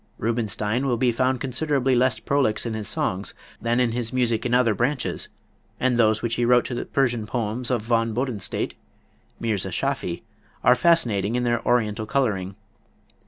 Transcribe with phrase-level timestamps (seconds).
[0.17, 4.53] Rubinstein will be found considerably less prolix in his songs than in his music in
[4.55, 5.29] other branches,
[5.79, 8.73] and those which he wrote to the Persian poems of Von Bodenstedt
[9.39, 10.23] ("Mirza Schaffy")
[10.63, 12.55] are fascinating in their Oriental coloring.